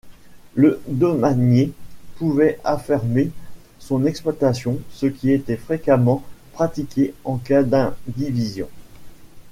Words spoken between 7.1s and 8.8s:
en cas d'indivision.